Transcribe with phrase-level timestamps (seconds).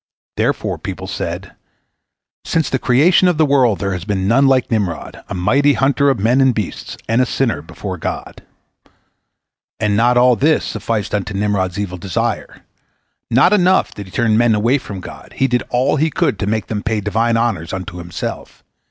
[0.35, 1.51] Therefore people said,
[2.43, 6.09] "Since the creation of the world there has been none like Nimrod, a mighty hunter
[6.09, 8.41] of men and beasts, and a sinner before God."
[9.79, 12.63] And not all this sufficed unto Nimrod's evil desire.
[13.29, 16.47] Not enough that he turned men away from God, he did all he could to
[16.47, 18.63] make them pay Divine honors unto himself.